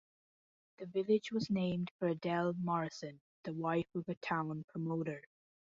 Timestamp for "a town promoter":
4.09-5.21